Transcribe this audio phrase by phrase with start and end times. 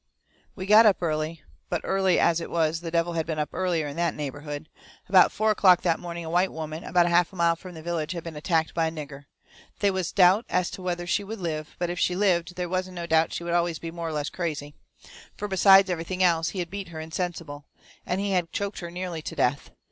[0.55, 3.85] We got up early, but early as it was the devil had been up earlier
[3.85, 4.67] in that neighbourhood.
[5.07, 7.83] About four o'clock that morning a white woman about a half a mile from the
[7.83, 9.25] village had been attacked by a nigger.
[9.77, 12.95] They was doubt as to whether she would live, but if she lived they wasn't
[12.95, 14.73] no doubts she would always be more or less crazy.
[15.37, 17.67] Fur besides everything else, he had beat her insensible.
[18.03, 19.69] And he had choked her nearly to death.